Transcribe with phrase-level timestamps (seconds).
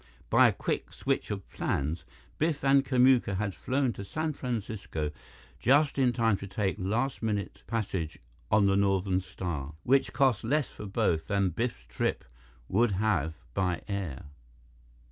[0.31, 2.05] By a quick switch of plans,
[2.39, 5.11] Biff and Kamuka had flown to San Francisco
[5.59, 8.17] just in time to take last minute passage
[8.49, 12.25] on the Northern Star, which cost less for both than Biff's trip
[12.67, 14.23] would have by air.